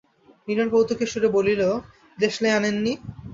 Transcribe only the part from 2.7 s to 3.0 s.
নি।